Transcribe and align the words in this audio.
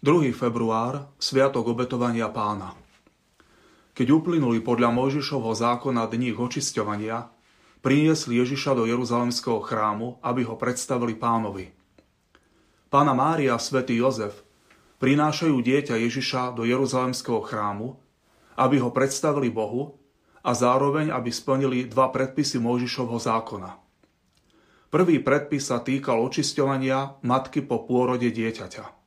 2. 0.00 0.32
február, 0.32 1.12
Sviatok 1.20 1.76
obetovania 1.76 2.32
pána. 2.32 2.72
Keď 3.92 4.08
uplynuli 4.16 4.64
podľa 4.64 4.96
Mojžišovho 4.96 5.52
zákona 5.52 6.08
dní 6.08 6.32
očisťovania, 6.32 7.28
priniesli 7.84 8.40
Ježiša 8.40 8.80
do 8.80 8.88
Jeruzalemského 8.88 9.60
chrámu, 9.60 10.16
aby 10.24 10.48
ho 10.48 10.56
predstavili 10.56 11.12
pánovi. 11.12 11.76
Pána 12.88 13.12
Mária 13.12 13.52
a 13.52 13.60
svätý 13.60 14.00
Jozef 14.00 14.40
prinášajú 15.04 15.60
dieťa 15.60 16.00
Ježiša 16.00 16.56
do 16.56 16.64
Jeruzalemského 16.64 17.44
chrámu, 17.44 18.00
aby 18.56 18.80
ho 18.80 18.88
predstavili 18.96 19.52
Bohu 19.52 20.00
a 20.40 20.56
zároveň, 20.56 21.12
aby 21.12 21.28
splnili 21.28 21.84
dva 21.84 22.08
predpisy 22.08 22.56
Mojžišovho 22.56 23.20
zákona. 23.20 23.76
Prvý 24.88 25.20
predpis 25.20 25.68
sa 25.68 25.84
týkal 25.84 26.24
očisťovania 26.24 27.20
matky 27.20 27.60
po 27.60 27.84
pôrode 27.84 28.32
dieťaťa. 28.32 28.99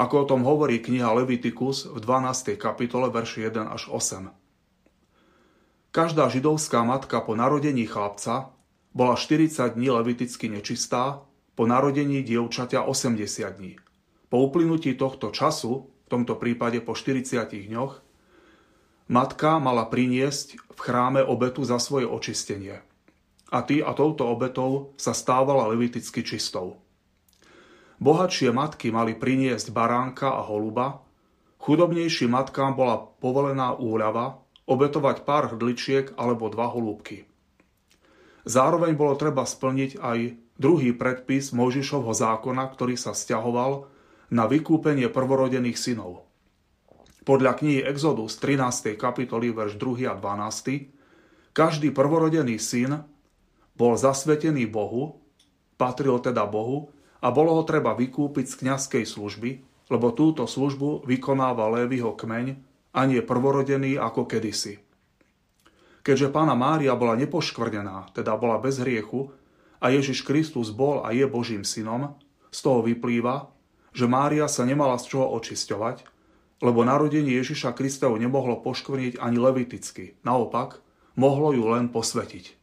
Ako 0.00 0.24
o 0.24 0.28
tom 0.32 0.48
hovorí 0.48 0.80
kniha 0.80 1.12
Levitikus 1.12 1.84
v 1.84 2.00
12. 2.00 2.56
kapitole 2.56 3.12
verši 3.12 3.52
1 3.52 3.68
až 3.68 3.92
8. 3.92 4.32
Každá 5.92 6.24
židovská 6.32 6.80
matka 6.88 7.20
po 7.20 7.36
narodení 7.36 7.84
chlapca 7.84 8.56
bola 8.96 9.12
40 9.12 9.76
dní 9.76 9.92
leviticky 9.92 10.48
nečistá, 10.48 11.20
po 11.52 11.68
narodení 11.68 12.24
dievčaťa 12.24 12.88
80 12.88 13.60
dní. 13.60 13.76
Po 14.32 14.40
uplynutí 14.40 14.96
tohto 14.96 15.28
času, 15.36 15.92
v 15.92 16.08
tomto 16.08 16.40
prípade 16.40 16.80
po 16.80 16.96
40 16.96 17.36
dňoch, 17.52 18.00
matka 19.12 19.60
mala 19.60 19.84
priniesť 19.84 20.56
v 20.64 20.78
chráme 20.80 21.20
obetu 21.20 21.60
za 21.68 21.76
svoje 21.76 22.08
očistenie. 22.08 22.80
A 23.52 23.60
tý 23.60 23.84
a 23.84 23.92
touto 23.92 24.24
obetou 24.32 24.96
sa 24.96 25.12
stávala 25.12 25.68
leviticky 25.68 26.24
čistou. 26.24 26.80
Bohatšie 28.00 28.48
matky 28.48 28.88
mali 28.88 29.12
priniesť 29.12 29.76
baránka 29.76 30.32
a 30.32 30.40
holuba, 30.40 31.04
chudobnejším 31.60 32.32
matkám 32.32 32.72
bola 32.72 32.96
povolená 33.20 33.76
úľava 33.76 34.40
obetovať 34.64 35.28
pár 35.28 35.52
hrdličiek 35.52 36.16
alebo 36.16 36.48
dva 36.48 36.72
holúbky. 36.72 37.28
Zároveň 38.48 38.96
bolo 38.96 39.20
treba 39.20 39.44
splniť 39.44 40.00
aj 40.00 40.18
druhý 40.56 40.96
predpis 40.96 41.52
Mojžišovho 41.52 42.16
zákona, 42.16 42.72
ktorý 42.72 42.96
sa 42.96 43.12
stiahoval 43.12 43.84
na 44.32 44.48
vykúpenie 44.48 45.12
prvorodených 45.12 45.76
synov. 45.76 46.24
Podľa 47.28 47.52
knihy 47.60 47.84
Exodus 47.84 48.40
13. 48.40 48.96
kapitoly 48.96 49.52
verš 49.52 49.76
2 49.76 50.08
a 50.08 50.16
12. 50.16 51.52
každý 51.52 51.92
prvorodený 51.92 52.56
syn 52.56 53.04
bol 53.76 53.92
zasvetený 53.92 54.64
Bohu, 54.72 55.20
patril 55.76 56.16
teda 56.16 56.48
Bohu 56.48 56.96
a 57.20 57.28
bolo 57.32 57.56
ho 57.60 57.62
treba 57.64 57.92
vykúpiť 57.96 58.46
z 58.48 58.54
kňazskej 58.64 59.04
služby, 59.04 59.50
lebo 59.92 60.12
túto 60.16 60.48
službu 60.48 61.04
vykonáva 61.04 61.68
Lévyho 61.68 62.16
kmeň 62.16 62.46
a 62.96 63.00
nie 63.06 63.20
prvorodený 63.20 64.00
ako 64.00 64.26
kedysi. 64.26 64.80
Keďže 66.00 66.32
pána 66.32 66.56
Mária 66.56 66.96
bola 66.96 67.12
nepoškvrnená, 67.20 68.16
teda 68.16 68.32
bola 68.40 68.56
bez 68.56 68.80
hriechu, 68.80 69.30
a 69.80 69.88
Ježiš 69.88 70.28
Kristus 70.28 70.72
bol 70.72 71.00
a 71.00 71.12
je 71.12 71.24
Božím 71.24 71.64
synom, 71.64 72.16
z 72.52 72.58
toho 72.60 72.84
vyplýva, 72.84 73.48
že 73.96 74.08
Mária 74.08 74.44
sa 74.46 74.68
nemala 74.68 75.00
z 75.00 75.16
čoho 75.16 75.32
očisťovať, 75.40 76.04
lebo 76.60 76.84
narodenie 76.84 77.32
Ježiša 77.40 77.72
Krista 77.72 78.12
ju 78.12 78.20
nemohlo 78.20 78.60
poškvrniť 78.60 79.16
ani 79.16 79.38
leviticky, 79.40 80.20
naopak, 80.20 80.84
mohlo 81.16 81.56
ju 81.56 81.64
len 81.72 81.88
posvetiť. 81.88 82.60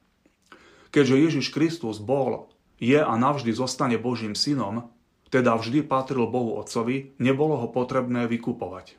Keďže 0.93 1.15
Ježiš 1.17 1.47
Kristus 1.49 1.97
bol 1.97 2.47
je 2.77 2.97
a 3.01 3.13
navždy 3.17 3.51
zostane 3.53 3.97
Božím 3.97 4.37
synom, 4.37 4.89
teda 5.27 5.57
vždy 5.59 5.83
patril 5.83 6.29
Bohu 6.29 6.55
Otcovi, 6.61 7.17
nebolo 7.19 7.59
ho 7.59 7.67
potrebné 7.67 8.29
vykupovať. 8.29 8.95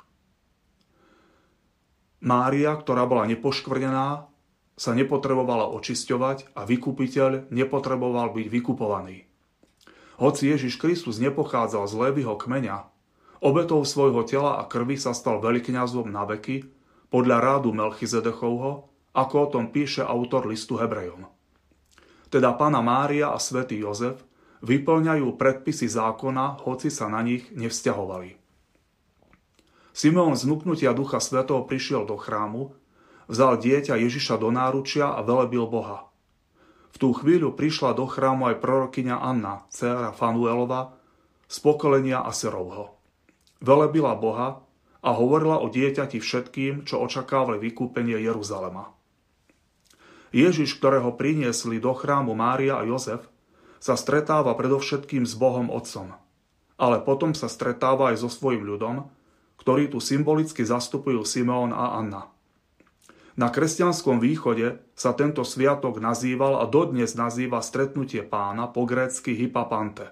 Mária, 2.19 2.75
ktorá 2.75 3.07
bola 3.07 3.25
nepoškvrnená, 3.31 4.27
sa 4.79 4.91
nepotrebovala 4.95 5.71
očisťovať 5.75 6.55
a 6.55 6.67
vykupiteľ 6.67 7.51
nepotreboval 7.51 8.35
byť 8.35 8.47
vykupovaný. 8.47 9.27
Hoci 10.19 10.51
Ježiš 10.51 10.83
Kristus 10.83 11.23
nepochádzal 11.23 11.87
z 11.87 11.95
Lévyho 11.95 12.35
kmeňa, 12.35 12.91
obetou 13.39 13.83
svojho 13.87 14.27
tela 14.27 14.59
a 14.59 14.67
krvi 14.67 14.99
sa 14.99 15.15
stal 15.15 15.39
veľkňazom 15.39 16.11
na 16.11 16.27
veky 16.27 16.67
podľa 17.11 17.39
rádu 17.39 17.71
Melchizedechovho, 17.71 18.91
ako 19.15 19.35
o 19.39 19.51
tom 19.51 19.71
píše 19.71 20.03
autor 20.03 20.51
listu 20.51 20.75
Hebrejom 20.75 21.38
teda 22.29 22.55
Pána 22.57 22.85
Mária 22.85 23.33
a 23.33 23.39
svätý 23.41 23.81
Jozef, 23.81 24.23
vyplňajú 24.63 25.37
predpisy 25.39 25.89
zákona, 25.89 26.63
hoci 26.67 26.93
sa 26.93 27.07
na 27.09 27.23
nich 27.23 27.49
nevzťahovali. 27.55 28.37
Simeon 29.95 30.39
z 30.39 30.47
nuknutia 30.47 30.95
Ducha 30.95 31.19
Svetého 31.19 31.67
prišiel 31.67 32.07
do 32.07 32.15
chrámu, 32.15 32.71
vzal 33.27 33.59
dieťa 33.59 33.99
Ježiša 33.99 34.39
do 34.39 34.55
náručia 34.55 35.11
a 35.11 35.27
velebil 35.27 35.67
Boha. 35.67 36.07
V 36.95 36.97
tú 36.97 37.11
chvíľu 37.15 37.55
prišla 37.55 37.95
do 37.99 38.07
chrámu 38.07 38.55
aj 38.55 38.63
prorokyňa 38.63 39.17
Anna, 39.19 39.67
dcera 39.69 40.15
Fanuelova, 40.15 40.95
z 41.49 41.57
pokolenia 41.65 42.23
Aserovho. 42.23 42.99
Velebila 43.59 44.15
Boha 44.15 44.63
a 45.03 45.11
hovorila 45.15 45.63
o 45.63 45.73
dieťati 45.73 46.21
všetkým, 46.21 46.85
čo 46.85 47.01
očakávali 47.03 47.59
vykúpenie 47.59 48.21
Jeruzalema. 48.21 48.98
Ježiš, 50.31 50.77
ktorého 50.77 51.15
priniesli 51.17 51.81
do 51.81 51.93
chrámu 51.97 52.37
Mária 52.37 52.77
a 52.77 52.85
Jozef, 52.85 53.25
sa 53.79 53.95
stretáva 53.95 54.53
predovšetkým 54.59 55.25
s 55.25 55.39
Bohom 55.39 55.71
Otcom. 55.71 56.15
Ale 56.79 57.03
potom 57.03 57.35
sa 57.35 57.51
stretáva 57.51 58.15
aj 58.15 58.27
so 58.27 58.31
svojim 58.31 58.63
ľudom, 58.63 59.11
ktorí 59.59 59.91
tu 59.91 59.99
symbolicky 59.99 60.63
zastupujú 60.63 61.27
Simeon 61.27 61.75
a 61.75 61.99
Anna. 61.99 62.31
Na 63.39 63.55
kresťanskom 63.55 64.19
východe 64.19 64.83
sa 64.99 65.15
tento 65.15 65.47
sviatok 65.47 66.03
nazýval 66.03 66.59
a 66.59 66.67
dodnes 66.67 67.15
nazýva 67.15 67.63
stretnutie 67.63 68.27
pána 68.27 68.67
po 68.67 68.83
grécky 68.83 69.31
Hippapante. 69.39 70.11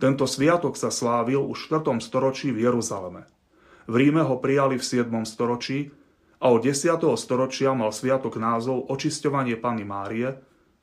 Tento 0.00 0.24
sviatok 0.24 0.80
sa 0.80 0.88
slávil 0.88 1.44
už 1.44 1.68
v 1.68 1.84
4. 1.84 2.00
storočí 2.00 2.48
v 2.48 2.64
Jeruzaleme. 2.64 3.28
V 3.84 3.94
Ríme 4.00 4.24
ho 4.24 4.40
prijali 4.40 4.80
v 4.80 4.84
7. 4.84 5.12
storočí 5.28 5.92
a 6.44 6.52
od 6.52 6.60
10. 6.60 7.00
storočia 7.16 7.72
mal 7.72 7.88
sviatok 7.88 8.36
názov 8.36 8.92
Očisťovanie 8.92 9.56
Pany 9.56 9.88
Márie 9.88 10.28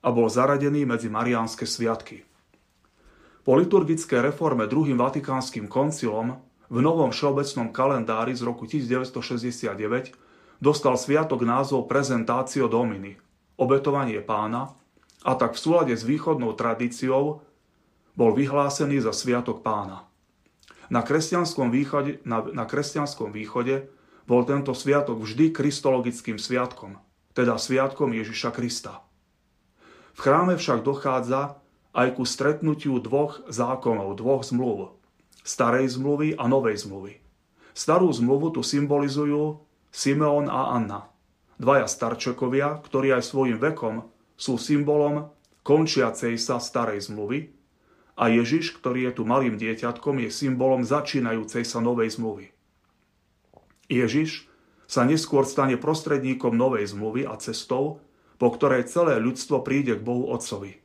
a 0.02 0.10
bol 0.10 0.26
zaradený 0.26 0.90
medzi 0.90 1.06
mariánske 1.06 1.70
sviatky. 1.70 2.26
Po 3.46 3.54
liturgické 3.54 4.26
reforme 4.26 4.66
druhým 4.66 4.98
vatikánskym 4.98 5.70
koncilom 5.70 6.42
v 6.66 6.78
novom 6.82 7.14
všeobecnom 7.14 7.70
kalendári 7.70 8.34
z 8.34 8.42
roku 8.42 8.66
1969 8.66 10.18
dostal 10.58 10.98
sviatok 10.98 11.46
názov 11.46 11.86
Prezentácio 11.86 12.66
Domini, 12.66 13.14
obetovanie 13.62 14.18
pána, 14.26 14.74
a 15.22 15.38
tak 15.38 15.54
v 15.54 15.62
súlade 15.62 15.94
s 15.94 16.02
východnou 16.02 16.58
tradíciou 16.58 17.46
bol 18.18 18.32
vyhlásený 18.34 19.06
za 19.06 19.14
sviatok 19.14 19.62
pána. 19.62 20.10
Na 20.90 21.06
kresťanskom 21.06 21.70
východe, 21.70 22.18
na, 22.26 22.42
na 22.50 22.66
kresťanskom 22.66 23.30
východe 23.30 24.01
bol 24.30 24.46
tento 24.46 24.74
sviatok 24.76 25.22
vždy 25.22 25.54
kristologickým 25.54 26.38
sviatkom, 26.38 26.98
teda 27.34 27.58
sviatkom 27.58 28.14
Ježiša 28.14 28.52
Krista. 28.54 29.02
V 30.16 30.20
chráme 30.20 30.60
však 30.60 30.84
dochádza 30.84 31.62
aj 31.92 32.20
ku 32.20 32.24
stretnutiu 32.24 33.00
dvoch 33.00 33.44
zákonov, 33.48 34.20
dvoch 34.20 34.44
zmluv, 34.44 34.96
starej 35.44 35.96
zmluvy 35.98 36.36
a 36.40 36.48
novej 36.48 36.88
zmluvy. 36.88 37.20
Starú 37.72 38.12
zmluvu 38.12 38.52
tu 38.56 38.62
symbolizujú 38.64 39.64
Simeon 39.92 40.48
a 40.52 40.76
Anna, 40.76 41.08
dvaja 41.60 41.88
starčekovia, 41.88 42.80
ktorí 42.84 43.16
aj 43.16 43.24
svojim 43.28 43.60
vekom 43.60 44.08
sú 44.36 44.60
symbolom 44.60 45.32
končiacej 45.62 46.36
sa 46.42 46.58
starej 46.58 47.12
zmluvy 47.12 47.54
a 48.18 48.28
Ježiš, 48.28 48.76
ktorý 48.80 49.12
je 49.12 49.22
tu 49.22 49.24
malým 49.24 49.56
dieťatkom, 49.56 50.20
je 50.26 50.30
symbolom 50.34 50.84
začínajúcej 50.84 51.64
sa 51.64 51.80
novej 51.80 52.18
zmluvy. 52.18 52.52
Ježiš 53.92 54.48
sa 54.88 55.04
neskôr 55.04 55.44
stane 55.44 55.76
prostredníkom 55.76 56.56
novej 56.56 56.88
zmluvy 56.96 57.28
a 57.28 57.36
cestou, 57.36 58.00
po 58.40 58.48
ktorej 58.56 58.88
celé 58.88 59.20
ľudstvo 59.20 59.60
príde 59.68 60.00
k 60.00 60.02
Bohu 60.02 60.32
Otcovi. 60.32 60.80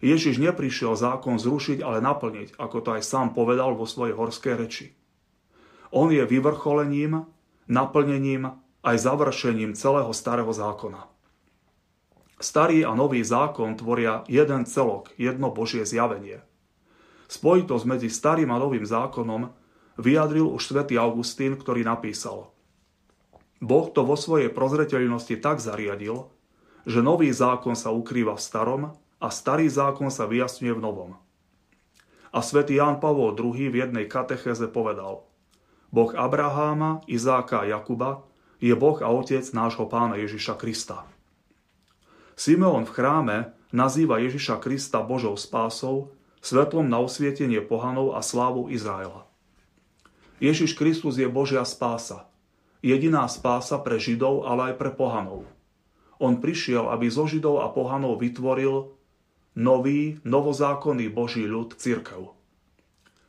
Ježiš 0.00 0.40
neprišiel 0.40 0.96
zákon 0.96 1.36
zrušiť, 1.36 1.84
ale 1.84 2.00
naplniť, 2.00 2.56
ako 2.56 2.76
to 2.80 2.88
aj 2.96 3.02
sám 3.04 3.36
povedal 3.36 3.76
vo 3.76 3.84
svojej 3.84 4.16
horskej 4.16 4.54
reči. 4.56 4.86
On 5.92 6.08
je 6.08 6.22
vyvrcholením, 6.24 7.28
naplnením 7.68 8.56
aj 8.80 8.96
završením 8.96 9.76
celého 9.76 10.10
starého 10.16 10.50
zákona. 10.50 11.04
Starý 12.38 12.86
a 12.86 12.94
nový 12.94 13.26
zákon 13.26 13.74
tvoria 13.74 14.22
jeden 14.30 14.62
celok, 14.62 15.10
jedno 15.18 15.50
Božie 15.50 15.82
zjavenie. 15.82 16.46
Spojitosť 17.26 17.84
medzi 17.84 18.08
starým 18.08 18.54
a 18.54 18.62
novým 18.62 18.86
zákonom 18.86 19.50
vyjadril 19.98 20.46
už 20.46 20.62
svätý 20.62 20.96
Augustín, 20.96 21.58
ktorý 21.58 21.82
napísal 21.82 22.54
Boh 23.58 23.90
to 23.90 24.06
vo 24.06 24.14
svojej 24.14 24.54
prozreteľnosti 24.54 25.34
tak 25.42 25.58
zariadil, 25.58 26.30
že 26.86 27.02
nový 27.02 27.34
zákon 27.34 27.74
sa 27.74 27.90
ukrýva 27.90 28.38
v 28.38 28.44
starom 28.44 28.82
a 29.18 29.28
starý 29.34 29.66
zákon 29.66 30.14
sa 30.14 30.30
vyjasňuje 30.30 30.72
v 30.78 30.80
novom. 30.82 31.10
A 32.30 32.38
svätý 32.38 32.78
Ján 32.78 33.02
Pavol 33.02 33.34
II 33.34 33.58
v 33.58 33.76
jednej 33.82 34.06
katechéze 34.06 34.70
povedal 34.70 35.26
Boh 35.90 36.12
Abraháma, 36.14 37.02
Izáka 37.10 37.66
a 37.66 37.68
Jakuba 37.68 38.22
je 38.62 38.74
Boh 38.78 38.98
a 39.02 39.10
Otec 39.10 39.42
nášho 39.50 39.90
pána 39.90 40.18
Ježiša 40.22 40.54
Krista. 40.54 41.06
Simeon 42.38 42.86
v 42.86 42.94
chráme 42.94 43.36
nazýva 43.74 44.22
Ježiša 44.22 44.62
Krista 44.62 45.02
Božou 45.02 45.34
spásou, 45.34 46.14
svetlom 46.38 46.86
na 46.86 47.02
osvietenie 47.02 47.58
pohanov 47.58 48.14
a 48.14 48.22
slávu 48.22 48.70
Izraela. 48.70 49.27
Ježiš 50.38 50.78
Kristus 50.78 51.18
je 51.18 51.26
Božia 51.26 51.66
spása. 51.66 52.30
Jediná 52.78 53.26
spása 53.26 53.82
pre 53.82 53.98
Židov, 53.98 54.46
ale 54.46 54.70
aj 54.70 54.74
pre 54.78 54.94
pohanov. 54.94 55.42
On 56.22 56.38
prišiel, 56.38 56.86
aby 56.94 57.10
zo 57.10 57.26
Židov 57.26 57.66
a 57.66 57.66
pohanov 57.74 58.22
vytvoril 58.22 58.94
nový, 59.58 60.22
novozákonný 60.22 61.10
Boží 61.10 61.42
ľud, 61.42 61.74
církev. 61.74 62.30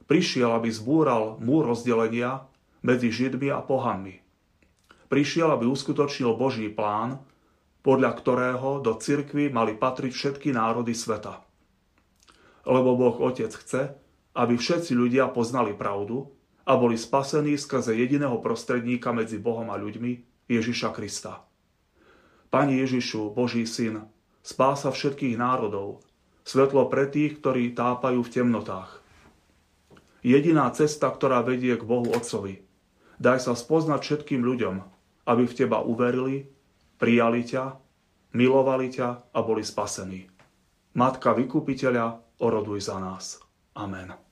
Prišiel, 0.05 0.53
aby 0.53 0.69
zbúral 0.69 1.41
múr 1.41 1.65
rozdelenia 1.65 2.45
medzi 2.85 3.09
Židmi 3.09 3.49
a 3.49 3.65
pohanmi. 3.65 4.21
Prišiel, 5.09 5.49
aby 5.49 5.65
uskutočnil 5.65 6.37
Boží 6.37 6.69
plán, 6.69 7.17
podľa 7.81 8.21
ktorého 8.21 8.85
do 8.85 8.93
cirkvy 8.93 9.49
mali 9.49 9.73
patriť 9.73 10.13
všetky 10.13 10.53
národy 10.53 10.93
sveta. 10.93 11.41
Lebo 12.69 12.93
Boh 12.93 13.17
Otec 13.17 13.49
chce, 13.49 13.97
aby 14.37 14.53
všetci 14.53 14.93
ľudia 14.93 15.33
poznali 15.33 15.73
pravdu 15.73 16.29
a 16.69 16.77
boli 16.77 17.01
spasení 17.01 17.57
skrze 17.57 17.97
jediného 17.97 18.37
prostredníka 18.37 19.09
medzi 19.09 19.41
Bohom 19.41 19.73
a 19.73 19.75
ľuďmi, 19.81 20.45
Ježiša 20.45 20.93
Krista. 20.93 21.41
Pani 22.53 22.77
Ježišu, 22.85 23.33
Boží 23.33 23.65
syn, 23.65 24.05
spása 24.45 24.93
všetkých 24.93 25.33
národov, 25.33 26.05
svetlo 26.45 26.85
pre 26.85 27.09
tých, 27.09 27.41
ktorí 27.41 27.73
tápajú 27.73 28.21
v 28.21 28.33
temnotách. 28.33 29.01
Jediná 30.21 30.69
cesta, 30.69 31.09
ktorá 31.09 31.41
vedie 31.41 31.73
k 31.73 31.81
Bohu 31.81 32.05
Otcovi. 32.13 32.61
Daj 33.17 33.49
sa 33.49 33.53
spoznať 33.57 33.99
všetkým 34.05 34.45
ľuďom, 34.45 34.75
aby 35.25 35.43
v 35.49 35.57
Teba 35.57 35.81
uverili, 35.81 36.45
prijali 37.01 37.45
ťa, 37.49 37.77
milovali 38.37 38.93
ťa 38.93 39.33
a 39.33 39.39
boli 39.41 39.65
spasení. 39.65 40.29
Matka 40.93 41.33
Vykupiteľa, 41.33 42.37
oroduj 42.41 42.79
za 42.81 42.97
nás. 43.01 43.41
Amen. 43.77 44.28